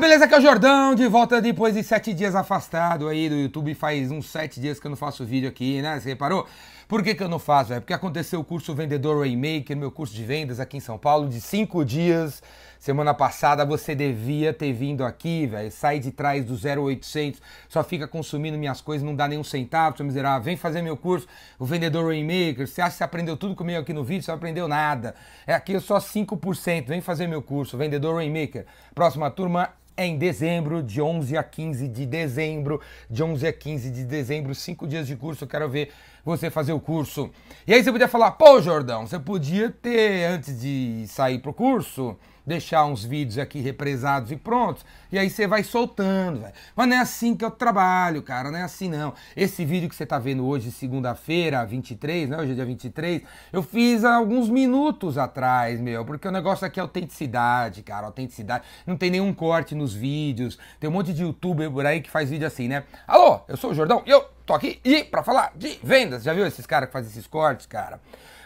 [0.00, 0.24] beleza?
[0.24, 3.74] Aqui é o Jordão, de volta depois de sete dias afastado aí do YouTube.
[3.74, 6.00] Faz uns sete dias que eu não faço vídeo aqui, né?
[6.00, 6.46] Você reparou?
[6.88, 7.74] Por que, que eu não faço?
[7.74, 11.28] É porque aconteceu o curso Vendedor Rainmaker, meu curso de vendas aqui em São Paulo,
[11.28, 12.42] de cinco dias.
[12.78, 15.70] Semana passada você devia ter vindo aqui, velho.
[15.70, 17.38] Sai de trás do 0800,
[17.68, 20.42] só fica consumindo minhas coisas, não dá nenhum centavo, seu miserável.
[20.42, 21.28] Vem fazer meu curso,
[21.58, 22.66] o Vendedor Rainmaker.
[22.66, 24.22] Você acha que você aprendeu tudo comigo aqui no vídeo?
[24.22, 25.14] Você não aprendeu nada.
[25.46, 26.86] É aqui só 5%.
[26.86, 28.64] Vem fazer meu curso, Vendedor Rainmaker.
[28.94, 29.68] Próxima turma
[30.06, 32.80] em dezembro, de 11 a 15 de dezembro.
[33.08, 35.44] De 11 a 15 de dezembro, cinco dias de curso.
[35.44, 35.90] Eu quero ver
[36.24, 37.30] você fazer o curso.
[37.66, 42.16] E aí você podia falar, pô, Jordão, você podia ter, antes de sair pro curso,
[42.46, 44.84] deixar uns vídeos aqui represados e prontos.
[45.12, 46.52] E aí você vai soltando, velho.
[46.74, 48.50] Mas não é assim que eu trabalho, cara.
[48.50, 49.12] Não é assim não.
[49.36, 52.38] Esse vídeo que você tá vendo hoje, segunda-feira, 23, né?
[52.38, 53.22] Hoje é dia 23.
[53.52, 56.04] Eu fiz há alguns minutos atrás, meu.
[56.04, 58.06] Porque o negócio aqui é autenticidade, cara.
[58.06, 58.64] Autenticidade.
[58.86, 60.58] Não tem nenhum corte nos vídeos.
[60.78, 62.84] Tem um monte de youtuber por aí que faz vídeo assim, né?
[63.06, 66.22] Alô, eu sou o Jordão e eu tô aqui e para falar de vendas.
[66.22, 68.00] Já viu esses caras que fazem esses cortes, cara?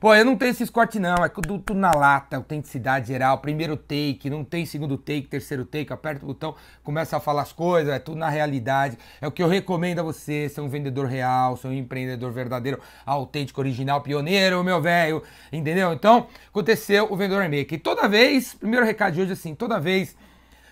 [0.00, 4.30] Pô, eu não tenho esses cortes não, é tudo, na lata, autenticidade geral, primeiro take,
[4.30, 7.98] não tem segundo take, terceiro take, aperta o botão, começa a falar as coisas, é
[7.98, 8.96] tudo na realidade.
[9.20, 12.80] É o que eu recomendo a você, ser um vendedor real, ser um empreendedor verdadeiro,
[13.04, 15.92] autêntico, original, pioneiro, meu velho, entendeu?
[15.92, 17.74] Então, aconteceu o vendedor make.
[17.74, 20.16] E toda vez, primeiro recado de hoje assim, toda vez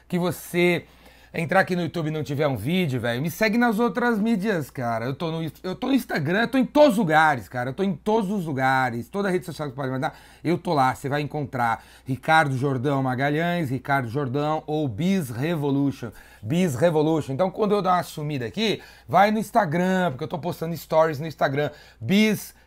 [0.08, 0.86] que você
[1.32, 4.70] entrar aqui no YouTube e não tiver um vídeo, velho, me segue nas outras mídias,
[4.70, 5.06] cara.
[5.06, 7.70] Eu tô, no, eu tô no Instagram, eu tô em todos os lugares, cara.
[7.70, 9.08] Eu tô em todos os lugares.
[9.08, 10.94] Toda rede social que pode mandar, eu tô lá.
[10.94, 16.10] Você vai encontrar Ricardo Jordão Magalhães, Ricardo Jordão ou Biz Revolution.
[16.42, 17.32] Biz Revolution.
[17.32, 21.18] Então, quando eu dar uma sumida aqui, vai no Instagram, porque eu tô postando stories
[21.18, 21.70] no Instagram.
[22.00, 22.58] Biz Revolution.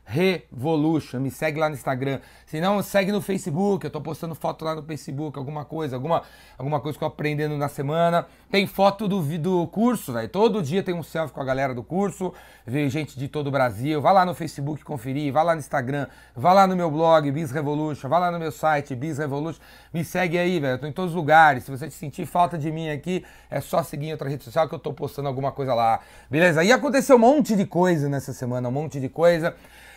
[1.20, 2.20] Me segue lá no Instagram.
[2.46, 3.86] Se não, segue no Facebook.
[3.86, 6.24] Eu tô postando foto lá no Facebook, alguma coisa, alguma,
[6.58, 8.28] alguma coisa que eu aprendendo na semana.
[8.50, 10.28] Tem foto do, do curso, velho.
[10.28, 12.34] Todo dia tem um selfie com a galera do curso.
[12.66, 14.02] Vê gente de todo o Brasil.
[14.02, 17.52] Vai lá no Facebook conferir, vai lá no Instagram, vai lá no meu blog, Biz
[17.52, 19.62] Revolution, vai lá no meu site, Biz Revolution.
[19.94, 20.74] Me segue aí, velho.
[20.74, 21.64] Eu tô em todos os lugares.
[21.64, 24.76] Se você sentir falta de mim aqui, é só seguir em outra rede social que
[24.76, 26.02] eu tô postando alguma coisa lá.
[26.30, 26.64] Beleza?
[26.66, 29.56] E aconteceu um monte de coisa nessa semana, um monte de coisa.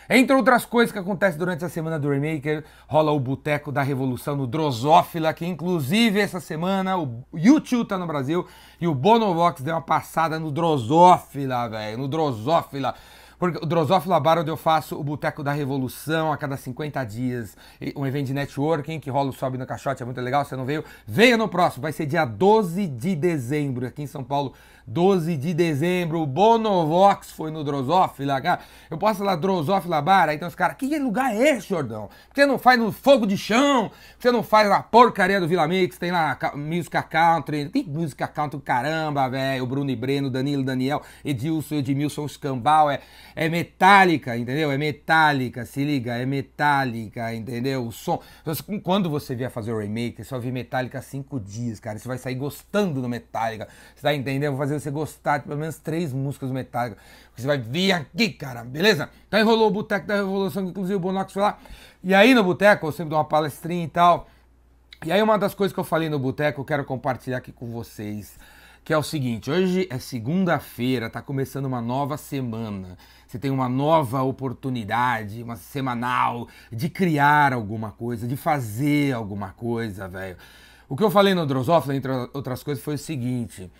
[0.09, 4.35] Entre outras coisas que acontecem durante a semana do Remaker, rola o Boteco da Revolução
[4.35, 8.45] no Drosófila, que inclusive essa semana o YouTube tá no Brasil
[8.79, 12.93] e o Bonovox deu uma passada no Drosófila, velho, no Drosófila.
[13.37, 17.57] Porque o Drosófila Bar, onde eu faço o Boteco da Revolução a cada 50 dias,
[17.95, 20.65] um evento de networking que rola o Sobe no Caixote, é muito legal, você não
[20.65, 20.83] veio?
[21.05, 24.53] Venha no próximo, vai ser dia 12 de dezembro, aqui em São Paulo,
[24.87, 28.59] 12 de dezembro, o Bonovox foi no Drosófila, cara.
[28.89, 32.09] Eu posso falar Drosófila Bar, aí tem os caras, que lugar é esse, Jordão?
[32.33, 33.91] Você não faz no fogo de chão?
[34.19, 35.97] Você não faz na porcaria do Vila Mix?
[35.97, 41.75] Tem lá música country, tem música country caramba, velho, Bruno e Breno, Danilo, Daniel, Edilson,
[41.75, 43.01] Edmilson, Escambau, é,
[43.35, 44.71] é metálica, entendeu?
[44.71, 47.85] É metálica, se liga, é metálica, entendeu?
[47.85, 48.21] O som.
[48.83, 51.97] Quando você vier fazer o remake, vai ver metálica cinco dias, cara.
[51.97, 53.67] Você vai sair gostando do metálica.
[53.95, 54.51] Você tá entendendo?
[54.51, 56.97] Vou fazer você gostar de pelo menos três músicas Metallica.
[57.35, 59.09] Você vai vir aqui, cara, beleza?
[59.27, 61.59] Então enrolou o Boteco da Revolução, que inclusive o Bonox foi lá.
[62.03, 64.27] E aí no Boteco eu sempre dou uma palestrinha e tal.
[65.05, 67.67] E aí uma das coisas que eu falei no Boteco eu quero compartilhar aqui com
[67.67, 68.37] vocês.
[68.85, 72.95] Que é o seguinte, hoje é segunda-feira, tá começando uma nova semana.
[73.25, 80.07] Você tem uma nova oportunidade, uma semanal, de criar alguma coisa, de fazer alguma coisa,
[80.07, 80.37] velho.
[80.87, 83.71] O que eu falei no Drosófila, entre outras coisas, foi o seguinte: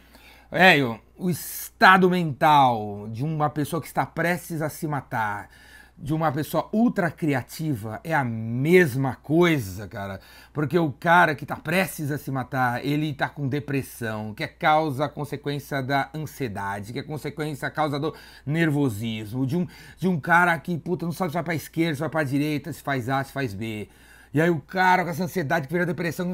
[0.50, 5.52] Velho, o estado mental de uma pessoa que está prestes a se matar,
[5.98, 10.20] de uma pessoa ultra criativa, é a mesma coisa, cara.
[10.52, 14.48] Porque o cara que está prestes a se matar, ele está com depressão, que é
[14.48, 18.14] causa, consequência da ansiedade, que é consequência, causa do
[18.46, 19.68] nervosismo, de um,
[19.98, 22.74] de um cara que, puta, não sabe se vai pra esquerda, se vai pra direita,
[22.74, 23.88] se faz A, se faz B.
[24.34, 26.30] E aí o cara com essa ansiedade que vira depressão,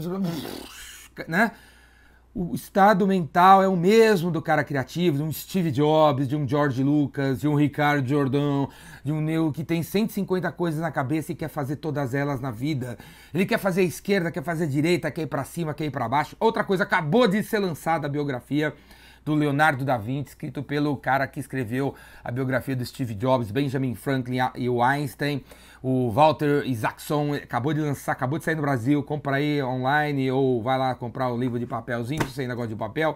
[1.27, 1.51] né?
[2.33, 6.47] O estado mental é o mesmo do cara criativo, de um Steve Jobs, de um
[6.47, 8.69] George Lucas, de um Ricardo Jordão,
[9.03, 12.49] de um Neo que tem 150 coisas na cabeça e quer fazer todas elas na
[12.49, 12.97] vida.
[13.33, 16.35] Ele quer fazer esquerda, quer fazer direita, quer ir para cima, quer ir para baixo.
[16.39, 18.73] Outra coisa, acabou de ser lançada a biografia
[19.23, 23.95] do Leonardo da Vinci, escrito pelo cara que escreveu a biografia do Steve Jobs, Benjamin
[23.95, 25.43] Franklin e o Einstein.
[25.83, 29.01] O Walter Isaacson acabou de lançar, acabou de sair no Brasil.
[29.03, 32.69] Compra aí online ou vai lá comprar o livro de papelzinho, se você ainda gosta
[32.69, 33.15] de papel.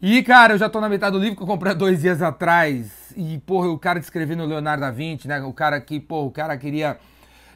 [0.00, 3.14] E, cara, eu já tô na metade do livro que eu comprei dois dias atrás.
[3.16, 5.40] E, porra, o cara descrevendo o Leonardo da Vinci, né?
[5.40, 6.98] O cara que, porra, o cara queria.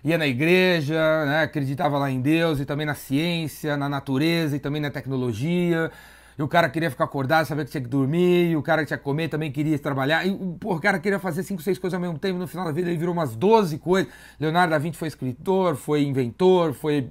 [0.02, 1.42] ia na igreja, né?
[1.42, 5.90] Acreditava lá em Deus e também na ciência, na natureza e também na tecnologia.
[6.38, 8.96] E o cara queria ficar acordado, sabia que tinha que dormir, e o cara tinha
[8.96, 10.26] que comer também queria trabalhar.
[10.26, 12.38] E o cara queria fazer cinco, seis coisas ao mesmo tempo.
[12.38, 14.12] No final da vida ele virou umas 12 coisas.
[14.38, 17.10] Leonardo da Vinci foi escritor, foi inventor, foi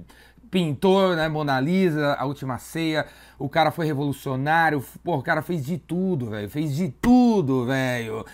[0.50, 1.28] pintor, né?
[1.28, 3.06] Mona Lisa, A Última Ceia.
[3.38, 4.84] O cara foi revolucionário.
[5.04, 6.50] Porra, o cara fez de tudo, velho.
[6.50, 8.24] Fez de tudo, velho.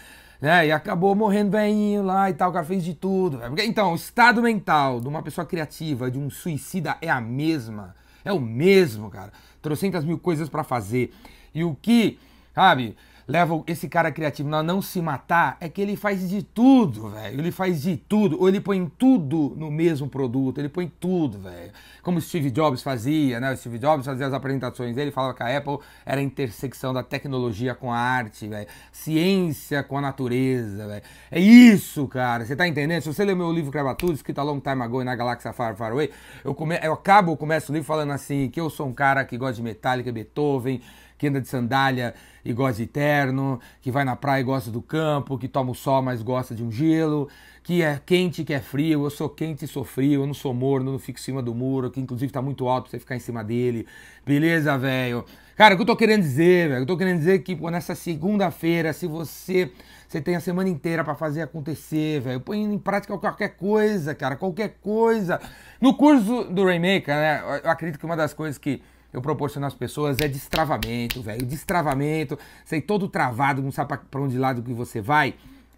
[0.41, 0.69] Né?
[0.69, 2.51] E acabou morrendo velhinho lá e tal.
[2.51, 3.41] O cara fez de tudo.
[3.59, 7.95] Então, o estado mental de uma pessoa criativa, de um suicida, é a mesma.
[8.27, 9.33] É o mesmo, cara.
[9.63, 11.15] Trocentas mil coisas para fazer.
[11.55, 12.19] E o que,
[12.53, 12.97] sabe,
[13.29, 17.41] leva esse cara criativo a não se matar é que ele faz de tudo, velho.
[17.41, 18.41] Ele faz de tudo.
[18.41, 20.59] Ou ele põe tudo no mesmo produto.
[20.59, 21.73] Ele põe tudo, velho.
[22.03, 23.53] Como Steve Jobs fazia, né?
[23.53, 27.03] O Steve Jobs fazia as apresentações dele, falava que a Apple era a intersecção da
[27.03, 28.69] tecnologia com a arte, velho.
[28.93, 31.03] Ciência com a natureza, velho.
[31.31, 32.45] É isso, cara.
[32.45, 33.03] Você tá entendendo?
[33.03, 35.75] Se você ler meu livro Crava Tudo, escrito a long time ago na Galáxia Far
[35.75, 36.11] Far Away,
[36.45, 36.79] eu, come...
[36.81, 39.63] eu acabo, começo o livro falando assim, que eu sou um cara que gosta de
[39.63, 40.81] Metallica, Beethoven,
[41.19, 42.15] que anda de sandália
[42.45, 45.75] e gosta de terno, que vai na praia e gosta do campo, que toma o
[45.75, 47.29] sol, mas gosta de um gelo,
[47.63, 49.05] que é quente, que é frio.
[49.05, 51.55] Eu sou quente e sou frio, eu não sou morno, não fico em cima do
[51.55, 53.87] muro, que inclusive tá muito alto pra você ficar em cima dele.
[54.25, 55.25] Beleza, velho?
[55.57, 56.83] Cara, o que eu tô querendo dizer, velho?
[56.83, 59.73] Eu tô querendo dizer que pô, nessa segunda-feira, se você
[60.07, 62.41] você tem a semana inteira para fazer acontecer, velho.
[62.41, 65.41] Põe em prática qualquer coisa, cara, qualquer coisa.
[65.81, 67.61] No curso do Rainmaker, né?
[67.65, 68.81] Eu acredito que uma das coisas que
[69.13, 71.45] eu proporciono às pessoas é destravamento, velho.
[71.47, 75.35] Destravamento, sei todo travado, não sabe para onde lado que você vai.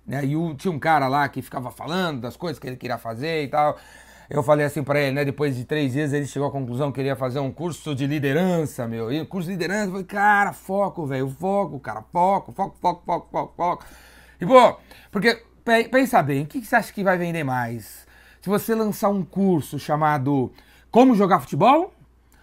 [0.06, 0.24] Né?
[0.24, 3.44] E o, tinha um cara lá que ficava falando das coisas que ele queria fazer
[3.44, 3.78] e tal.
[4.30, 5.24] Eu falei assim para ele, né?
[5.24, 8.06] Depois de três dias ele chegou à conclusão que ele ia fazer um curso de
[8.06, 9.10] liderança, meu.
[9.10, 13.28] E curso de liderança, eu falei, cara, foco, velho, foco, cara, foco, foco, foco, foco,
[13.30, 13.84] foco, foco.
[14.38, 14.76] E, pô,
[15.10, 15.42] porque,
[15.90, 18.06] pensa bem, o que você acha que vai vender mais?
[18.42, 20.52] Se você lançar um curso chamado
[20.90, 21.92] Como Jogar Futebol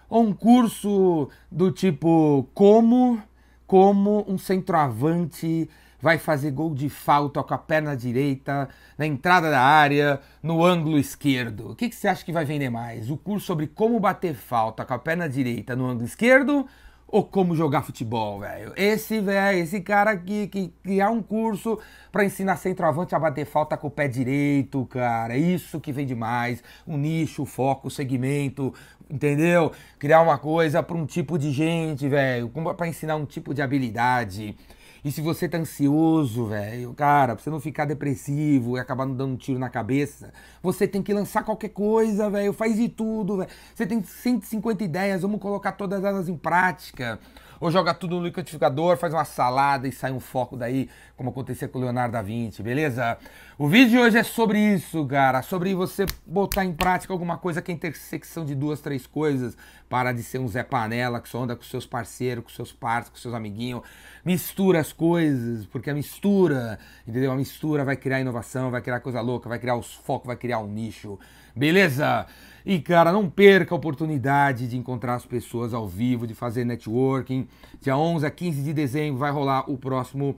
[0.08, 3.22] ou um curso do tipo como
[3.66, 5.68] como um centroavante
[6.00, 10.98] vai fazer gol de falta com a perna direita na entrada da área, no ângulo
[10.98, 11.70] esquerdo.
[11.70, 13.10] O que, que você acha que vai vender mais?
[13.10, 16.66] O curso sobre como bater falta com a perna direita no ângulo esquerdo
[17.08, 18.72] ou como jogar futebol, velho.
[18.76, 21.78] Esse, velho, esse cara aqui que criar um curso
[22.10, 25.36] para ensinar centroavante a bater falta com o pé direito, cara.
[25.36, 26.62] Isso que vem demais.
[26.86, 28.74] Um nicho, foco, segmento,
[29.08, 29.70] entendeu?
[29.98, 34.56] Criar uma coisa para um tipo de gente, velho, para ensinar um tipo de habilidade.
[35.06, 39.14] E se você tá ansioso, velho, cara, pra você não ficar depressivo e acabar não
[39.14, 42.52] dando um tiro na cabeça, você tem que lançar qualquer coisa, velho.
[42.52, 43.48] Faz de tudo, velho.
[43.72, 47.20] Você tem 150 ideias, vamos colocar todas elas em prática
[47.60, 51.68] ou joga tudo no liquidificador, faz uma salada e sai um foco daí, como acontecia
[51.68, 53.18] com o Leonardo da Vinci, beleza?
[53.58, 57.62] O vídeo de hoje é sobre isso, cara, sobre você botar em prática alguma coisa
[57.62, 59.56] que é intersecção de duas, três coisas,
[59.88, 63.10] para de ser um Zé Panela que só anda com seus parceiros, com seus parceiros,
[63.10, 63.82] com seus amiguinhos,
[64.24, 67.32] mistura as coisas, porque a mistura, entendeu?
[67.32, 70.58] A mistura vai criar inovação, vai criar coisa louca, vai criar os focos, vai criar
[70.58, 71.18] um nicho,
[71.56, 72.26] beleza?
[72.64, 77.46] E, cara, não perca a oportunidade de encontrar as pessoas ao vivo, de fazer networking.
[77.80, 80.36] Dia 11 a 15 de dezembro vai rolar o próximo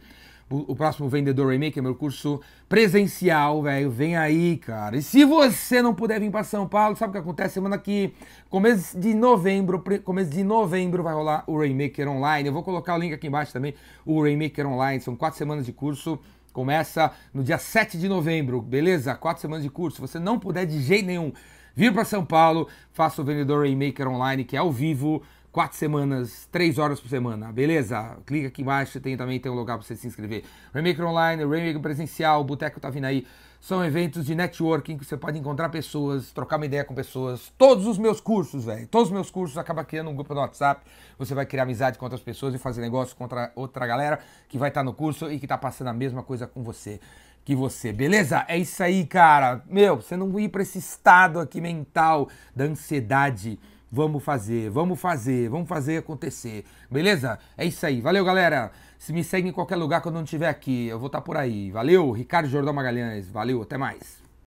[0.50, 3.90] o, próximo Vendedor Remake, é meu curso presencial, velho.
[3.90, 4.96] Vem aí, cara.
[4.96, 7.54] E se você não puder vir para São Paulo, sabe o que acontece?
[7.54, 8.14] Semana que,
[8.48, 12.48] começo de novembro, começo de novembro vai rolar o Rainmaker Online.
[12.48, 13.74] Eu vou colocar o link aqui embaixo também,
[14.06, 15.02] o Rainmaker Online.
[15.02, 16.18] São quatro semanas de curso.
[16.58, 19.14] Começa no dia 7 de novembro, beleza?
[19.14, 19.94] Quatro semanas de curso.
[19.94, 21.32] Se você não puder de jeito nenhum
[21.72, 26.48] vir para São Paulo, faça o Vendedor Rainmaker Online, que é ao vivo, quatro semanas,
[26.52, 28.16] três horas por semana, beleza?
[28.26, 30.44] Clica aqui embaixo, tem também tem um lugar para você se inscrever.
[30.72, 33.26] Rainmaker Online, Rainmaker Presencial, Boteco tá vindo aí.
[33.60, 37.52] São eventos de networking que você pode encontrar pessoas, trocar uma ideia com pessoas.
[37.58, 40.80] Todos os meus cursos, velho, todos os meus cursos acaba criando um grupo no WhatsApp.
[41.18, 44.56] Você vai criar amizade com outras pessoas e fazer negócio com outra, outra galera que
[44.56, 47.00] vai estar tá no curso e que tá passando a mesma coisa com você
[47.48, 48.44] que você, beleza?
[48.46, 49.62] É isso aí, cara.
[49.66, 53.58] Meu, você não ir para esse estado aqui mental da ansiedade.
[53.90, 56.64] Vamos fazer, vamos fazer, vamos fazer acontecer.
[56.90, 57.38] Beleza?
[57.56, 58.00] É isso aí.
[58.00, 58.70] Valeu, galera.
[58.98, 61.24] Se me segue em qualquer lugar quando eu não estiver aqui, eu vou estar tá
[61.24, 61.70] por aí.
[61.70, 63.30] Valeu, Ricardo Jordão Magalhães.
[63.30, 64.27] Valeu, até mais.